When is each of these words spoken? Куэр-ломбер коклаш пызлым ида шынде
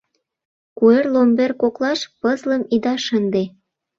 Куэр-ломбер 0.77 1.51
коклаш 1.61 1.99
пызлым 2.19 2.61
ида 2.75 2.95
шынде 3.05 3.43